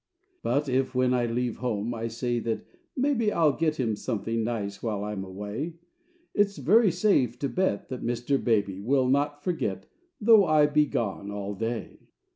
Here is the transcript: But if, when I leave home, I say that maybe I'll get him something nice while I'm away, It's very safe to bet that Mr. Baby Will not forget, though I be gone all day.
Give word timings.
But 0.41 0.67
if, 0.67 0.95
when 0.95 1.13
I 1.13 1.27
leave 1.27 1.57
home, 1.57 1.93
I 1.93 2.07
say 2.07 2.39
that 2.39 2.65
maybe 2.97 3.31
I'll 3.31 3.55
get 3.55 3.75
him 3.79 3.95
something 3.95 4.43
nice 4.43 4.81
while 4.81 5.03
I'm 5.03 5.23
away, 5.23 5.75
It's 6.33 6.57
very 6.57 6.89
safe 6.89 7.37
to 7.37 7.47
bet 7.47 7.87
that 7.89 8.01
Mr. 8.03 8.43
Baby 8.43 8.79
Will 8.79 9.07
not 9.07 9.43
forget, 9.43 9.85
though 10.19 10.43
I 10.43 10.65
be 10.65 10.87
gone 10.87 11.29
all 11.29 11.53
day. 11.53 11.99